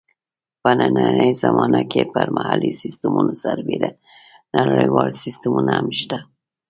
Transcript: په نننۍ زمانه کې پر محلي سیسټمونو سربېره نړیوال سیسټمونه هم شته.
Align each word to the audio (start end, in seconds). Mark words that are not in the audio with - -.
په 0.61 0.69
نننۍ 0.77 1.31
زمانه 1.43 1.81
کې 1.91 2.01
پر 2.13 2.27
محلي 2.35 2.71
سیسټمونو 2.81 3.33
سربېره 3.43 3.89
نړیوال 4.55 5.09
سیسټمونه 5.23 5.71
هم 5.77 5.87
شته. 5.99 6.17